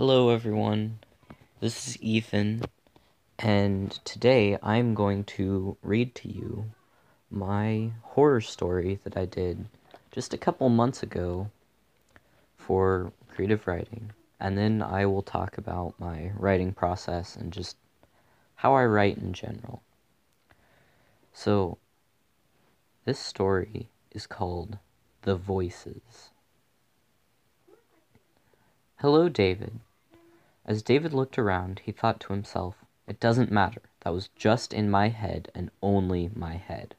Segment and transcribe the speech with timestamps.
[0.00, 1.00] Hello, everyone.
[1.58, 2.62] This is Ethan,
[3.36, 6.66] and today I'm going to read to you
[7.32, 9.66] my horror story that I did
[10.12, 11.50] just a couple months ago
[12.56, 14.12] for creative writing.
[14.38, 17.76] And then I will talk about my writing process and just
[18.54, 19.82] how I write in general.
[21.32, 21.76] So,
[23.04, 24.78] this story is called
[25.22, 26.30] The Voices.
[28.98, 29.80] Hello, David.
[30.68, 33.80] As David looked around, he thought to himself, It doesn't matter.
[34.00, 36.94] That was just in my head and only my head.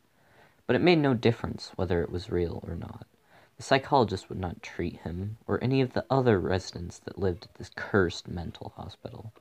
[0.66, 3.06] But it made no difference whether it was real or not.
[3.58, 7.54] The psychologist would not treat him or any of the other residents that lived at
[7.60, 9.32] this cursed mental hospital.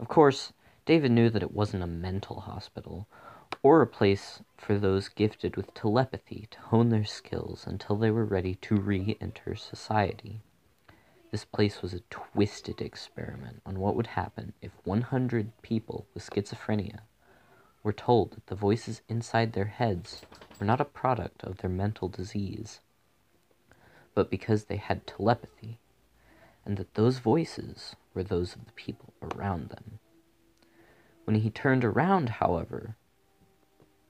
[0.00, 0.52] Of course,
[0.84, 3.06] David knew that it wasn't a mental hospital
[3.62, 8.24] or a place for those gifted with telepathy to hone their skills until they were
[8.24, 10.42] ready to re enter society.
[11.30, 17.00] This place was a twisted experiment on what would happen if 100 people with schizophrenia
[17.82, 20.22] were told that the voices inside their heads
[20.58, 22.80] were not a product of their mental disease,
[24.14, 25.78] but because they had telepathy,
[26.64, 30.00] and that those voices were those of the people around them.
[31.24, 32.96] When he turned around, however,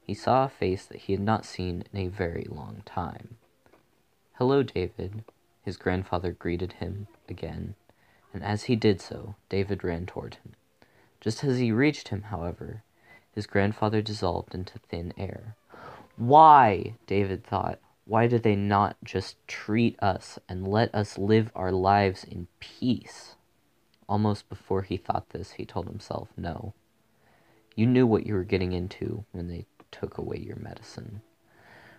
[0.02, 3.36] he saw a face that he had not seen in a very long time.
[4.38, 5.22] Hello, David,
[5.62, 7.74] his grandfather greeted him again,
[8.32, 10.54] and as he did so, David ran toward him.
[11.20, 12.82] Just as he reached him, however,
[13.32, 15.56] his grandfather dissolved into thin air.
[16.16, 21.70] Why, David thought, why do they not just treat us and let us live our
[21.70, 23.36] lives in peace?
[24.08, 26.74] Almost before he thought this, he told himself, no.
[27.76, 31.20] You knew what you were getting into when they took away your medicine.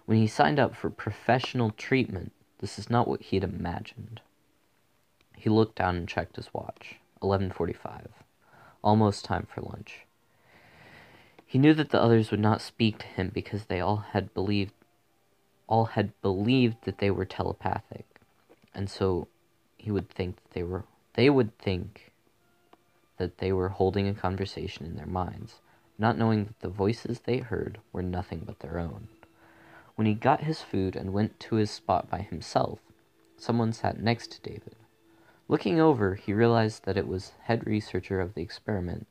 [0.06, 4.22] When he signed up for professional treatment, this is not what he had imagined.
[5.36, 7.00] He looked down and checked his watch.
[7.22, 8.08] 11:45.
[8.84, 10.06] Almost time for lunch.
[11.46, 14.74] He knew that the others would not speak to him because they all had believed
[15.68, 18.06] all had believed that they were telepathic.
[18.74, 19.28] And so
[19.78, 22.12] he would think that they were they would think
[23.18, 25.60] that they were holding a conversation in their minds,
[25.98, 29.08] not knowing that the voices they heard were nothing but their own.
[29.96, 32.80] When he got his food and went to his spot by himself,
[33.38, 34.76] someone sat next to David.
[35.48, 39.08] Looking over, he realized that it was head researcher of the experiment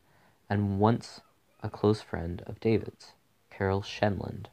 [0.48, 1.20] and once
[1.62, 3.12] a close friend of David's,
[3.50, 4.46] Carol Shenland.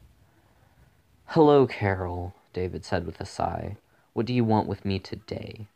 [1.27, 3.77] Hello, Carol, David said with a sigh.
[4.13, 5.67] What do you want with me today?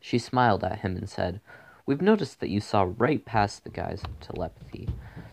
[0.00, 1.40] She smiled at him and said,
[1.86, 4.88] We've noticed that you saw right past the guise of telepathy,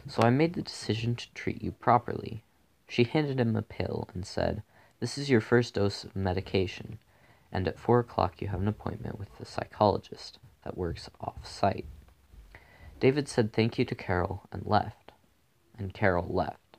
[0.08, 2.44] so I made the decision to treat you properly.
[2.94, 4.62] She handed him a pill and said,
[5.00, 7.00] This is your first dose of medication,
[7.52, 11.88] and at four o'clock you have an appointment with the psychologist that works off site.
[13.00, 15.12] David said thank you to Carol and left,
[15.76, 16.78] and Carol left.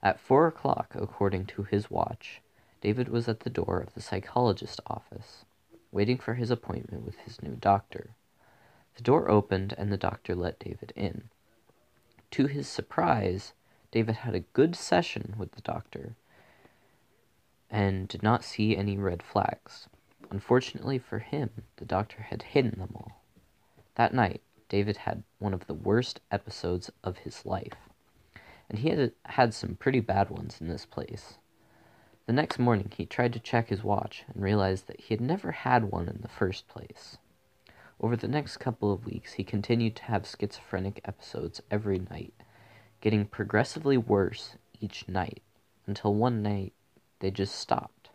[0.00, 2.40] At four o'clock, according to his watch,
[2.80, 5.44] David was at the door of the psychologist's office,
[5.90, 8.10] waiting for his appointment with his new doctor.
[8.94, 11.30] The door opened and the doctor let David in.
[12.30, 13.54] To his surprise,
[13.90, 16.14] David had a good session with the doctor
[17.70, 19.88] and did not see any red flags.
[20.30, 23.22] Unfortunately for him, the doctor had hidden them all.
[23.94, 27.88] That night, David had one of the worst episodes of his life,
[28.68, 31.38] and he had had some pretty bad ones in this place.
[32.26, 35.50] The next morning, he tried to check his watch and realized that he had never
[35.52, 37.16] had one in the first place.
[38.00, 42.34] Over the next couple of weeks, he continued to have schizophrenic episodes every night
[43.00, 45.42] getting progressively worse each night
[45.86, 46.72] until one night
[47.20, 48.10] they just stopped.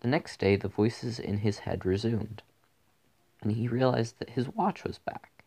[0.00, 2.42] The next day, the voices in his head resumed,
[3.40, 5.44] and he realized that his watch was back.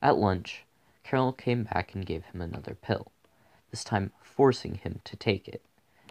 [0.00, 0.64] At lunch,
[1.02, 3.12] Carol came back and gave him another pill,
[3.70, 5.62] this time forcing him to take it,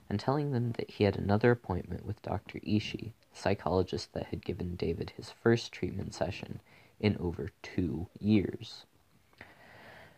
[0.10, 2.60] and telling them that he had another appointment with Dr.
[2.60, 6.60] Ishii, the psychologist that had given David his first treatment session
[7.00, 8.86] in over two years.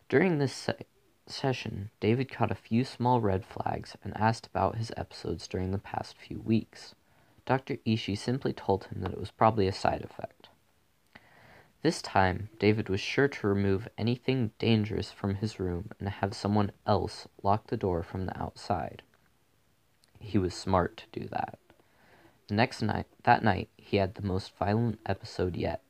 [0.09, 0.85] During this se-
[1.29, 5.77] session, David caught a few small red flags and asked about his episodes during the
[5.77, 6.93] past few weeks.
[7.45, 7.77] Dr.
[7.85, 10.49] Ishii simply told him that it was probably a side effect.
[11.81, 16.71] This time, David was sure to remove anything dangerous from his room and have someone
[16.85, 19.03] else lock the door from the outside.
[20.19, 21.59] He was smart to do that.
[22.47, 25.81] The next night, that night, he had the most violent episode yet,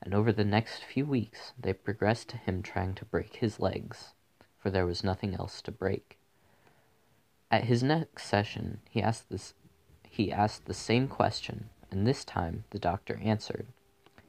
[0.00, 4.14] and over the next few weeks, they progressed to him trying to break his legs
[4.62, 6.18] for there was nothing else to break.
[7.50, 9.54] At his next session, he asked this
[10.08, 13.66] he asked the same question, and this time the doctor answered.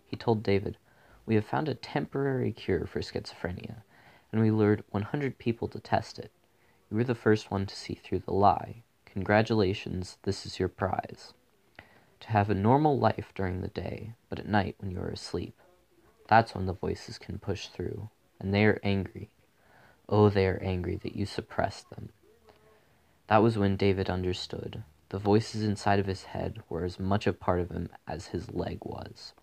[0.05, 0.77] He told David,
[1.25, 3.83] We have found a temporary cure for schizophrenia,
[4.31, 6.31] and we lured 100 people to test it.
[6.89, 8.83] You were the first one to see through the lie.
[9.05, 11.33] Congratulations, this is your prize.
[12.21, 15.59] To have a normal life during the day, but at night when you are asleep.
[16.29, 18.09] That's when the voices can push through,
[18.39, 19.29] and they are angry.
[20.09, 22.09] Oh, they are angry that you suppressed them.
[23.27, 24.83] That was when David understood.
[25.09, 28.51] The voices inside of his head were as much a part of him as his
[28.51, 29.33] leg was.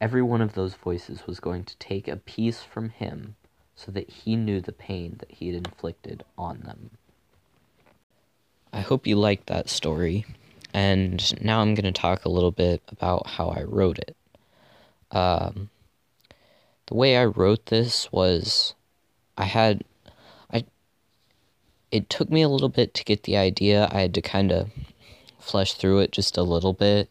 [0.00, 3.36] Every one of those voices was going to take a piece from him
[3.74, 6.90] so that he knew the pain that he had inflicted on them.
[8.72, 10.24] I hope you liked that story,
[10.72, 14.16] and now I'm going to talk a little bit about how I wrote it.
[15.10, 15.70] Um,
[16.86, 18.74] the way I wrote this was
[19.40, 19.84] I had
[20.52, 20.64] I
[21.90, 23.88] it took me a little bit to get the idea.
[23.90, 24.70] I had to kind of
[25.38, 27.08] flesh through it just a little bit.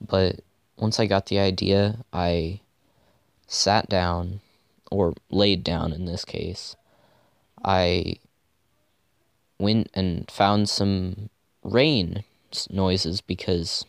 [0.00, 0.40] But
[0.76, 2.60] once I got the idea, I
[3.48, 4.40] sat down
[4.92, 6.76] or laid down in this case.
[7.64, 8.18] I
[9.58, 11.30] went and found some
[11.64, 12.22] rain
[12.70, 13.84] noises because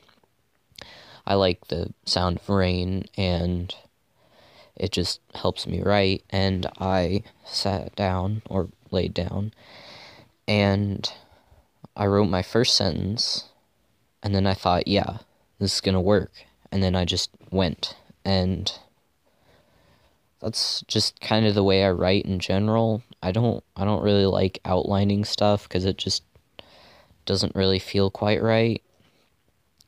[1.27, 3.73] I like the sound of rain and
[4.75, 6.23] it just helps me write.
[6.29, 9.53] And I sat down or laid down
[10.47, 11.11] and
[11.95, 13.45] I wrote my first sentence.
[14.21, 15.19] And then I thought, yeah,
[15.59, 16.31] this is going to work.
[16.71, 17.95] And then I just went.
[18.23, 18.71] And
[20.41, 23.01] that's just kind of the way I write in general.
[23.23, 26.23] I don't I don't really like outlining stuff cuz it just
[27.25, 28.81] doesn't really feel quite right.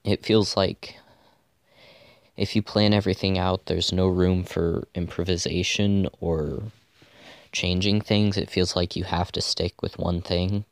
[0.04, 0.98] It feels like
[2.38, 6.62] if you plan everything out, there's no room for improvisation or
[7.52, 8.38] changing things.
[8.38, 10.64] It feels like you have to stick with one thing.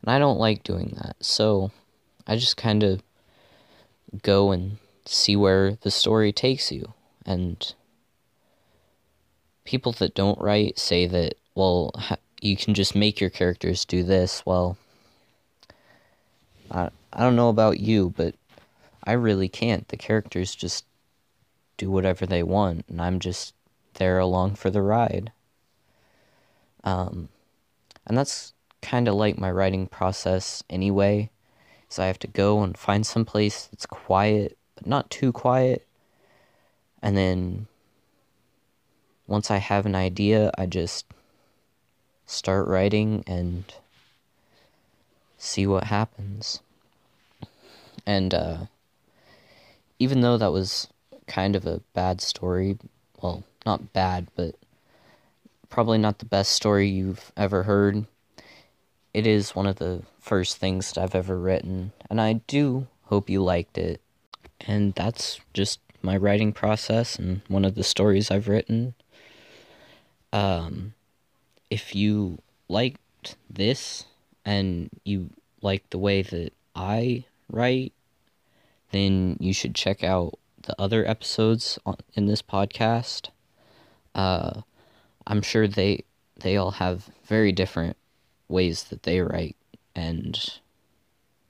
[0.00, 1.16] And I don't like doing that.
[1.20, 1.70] So
[2.26, 3.02] I just kind of
[4.22, 6.94] go and see where the story takes you.
[7.26, 7.74] And
[9.64, 11.92] people that don't write say that, well,
[12.40, 14.44] you can just make your characters do this.
[14.46, 14.78] Well,
[16.70, 18.34] I, I don't know about you, but
[19.06, 19.86] I really can't.
[19.88, 20.84] The characters just
[21.76, 23.54] do whatever they want, and I'm just
[23.94, 25.32] there along for the ride.
[26.84, 27.28] Um,
[28.06, 31.30] and that's kind of like my writing process anyway.
[31.88, 35.86] So I have to go and find some place that's quiet, but not too quiet.
[37.02, 37.66] And then
[39.26, 41.06] once I have an idea, I just
[42.26, 43.64] start writing and
[45.38, 46.60] see what happens.
[48.04, 48.56] And uh,
[49.98, 50.88] even though that was
[51.26, 52.78] kind of a bad story,
[53.20, 54.54] well, not bad, but
[55.68, 58.06] probably not the best story you've ever heard,
[59.12, 63.30] it is one of the first things that I've ever written, and I do hope
[63.30, 64.00] you liked it.
[64.60, 68.94] And that's just my writing process and one of the stories I've written.
[70.32, 70.94] Um,
[71.70, 72.38] if you
[72.68, 74.04] liked this
[74.44, 75.30] and you
[75.62, 77.92] like the way that I write,
[78.96, 83.28] then you should check out the other episodes on, in this podcast.
[84.14, 84.62] Uh,
[85.26, 86.04] I'm sure they
[86.38, 87.96] they all have very different
[88.48, 89.56] ways that they write,
[89.94, 90.60] and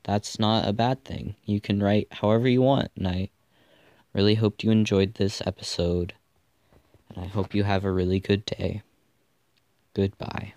[0.02, 1.37] that's not a bad thing.
[1.44, 3.31] You can write however you want, and I
[4.12, 6.14] really hoped you enjoyed this episode,
[7.15, 8.82] and I hope you have a really good day.
[9.94, 10.53] Goodbye.